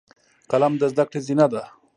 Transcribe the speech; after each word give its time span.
قلم 0.51 0.73
د 0.77 0.83
زده 0.91 1.03
کړې 1.09 1.19
زینه 1.27 1.45
ده 1.53 1.63